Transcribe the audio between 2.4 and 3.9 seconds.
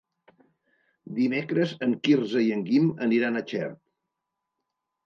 i en Guim aniran a Xert.